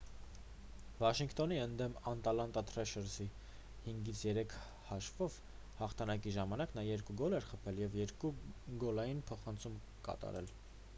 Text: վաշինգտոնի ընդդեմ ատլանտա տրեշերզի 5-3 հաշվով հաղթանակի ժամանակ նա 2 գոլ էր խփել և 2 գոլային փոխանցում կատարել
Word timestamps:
վաշինգտոնի 1.01 1.59
ընդդեմ 1.65 1.97
ատլանտա 2.11 2.63
տրեշերզի 2.71 3.27
5-3 3.89 4.57
հաշվով 4.89 5.37
հաղթանակի 5.85 6.35
ժամանակ 6.41 6.77
նա 6.81 6.89
2 6.95 7.17
գոլ 7.23 7.39
էր 7.43 7.49
խփել 7.53 7.87
և 7.87 8.01
2 8.21 8.35
գոլային 8.85 9.25
փոխանցում 9.33 9.81
կատարել 10.09 10.55